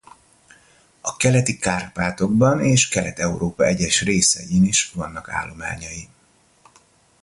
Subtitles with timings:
[1.01, 6.07] A Keleti-Kárpátokban és Kelet-Európa egyes részein is vannak állományai.